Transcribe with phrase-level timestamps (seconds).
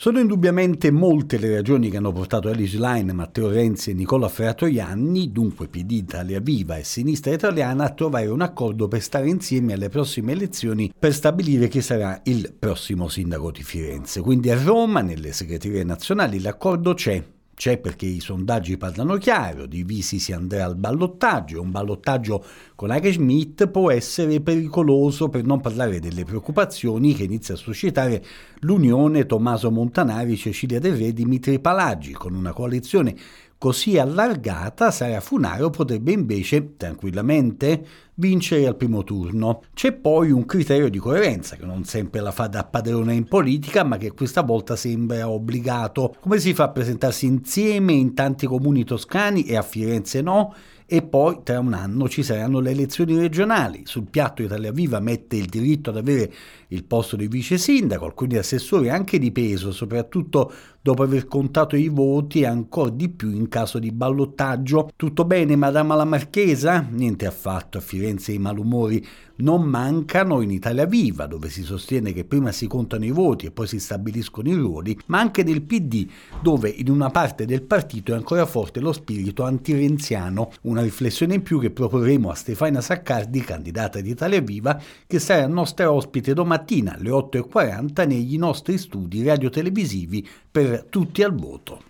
[0.00, 5.30] Sono indubbiamente molte le ragioni che hanno portato Alice Line, Matteo Renzi e Nicola Fratoianni,
[5.30, 9.90] dunque PD Italia Viva e Sinistra Italiana, a trovare un accordo per stare insieme alle
[9.90, 14.22] prossime elezioni per stabilire chi sarà il prossimo sindaco di Firenze.
[14.22, 17.22] Quindi a Roma, nelle segreterie nazionali, l'accordo c'è
[17.60, 22.42] c'è perché i sondaggi parlano chiaro, divisi si andrà al ballottaggio, un ballottaggio
[22.74, 28.24] con Aria Schmidt può essere pericoloso per non parlare delle preoccupazioni che inizia a suscitare
[28.60, 33.14] l'unione Tommaso Montanari, Cecilia De Re, Dimitri Palaggi, con una coalizione
[33.60, 39.64] così allargata, Sara Funaro potrebbe invece tranquillamente vincere al primo turno.
[39.74, 43.84] C'è poi un criterio di coerenza che non sempre la fa da padrone in politica,
[43.84, 46.16] ma che questa volta sembra obbligato.
[46.20, 50.54] Come si fa a presentarsi insieme in tanti comuni toscani e a Firenze no?
[50.92, 53.82] E poi tra un anno ci saranno le elezioni regionali.
[53.84, 56.32] Sul piatto Italia Viva mette il diritto ad avere
[56.66, 61.88] il posto di vice sindaco, alcuni assessori anche di peso, soprattutto dopo aver contato i
[61.88, 64.90] voti e ancora di più in caso di ballottaggio.
[64.96, 66.84] Tutto bene, Madama la Marchesa?
[66.90, 69.06] Niente affatto, a Firenze i malumori
[69.40, 73.50] non mancano in Italia Viva, dove si sostiene che prima si contano i voti e
[73.50, 76.06] poi si stabiliscono i ruoli, ma anche nel PD,
[76.42, 80.50] dove in una parte del partito è ancora forte lo spirito antirenziano,
[80.80, 85.46] una riflessione in più che proporremo a Stefania Saccardi, candidata di Italia Viva, che sarà
[85.46, 91.88] nostra ospite domattina alle 8.40 negli nostri studi radiotelevisivi per Tutti al Voto.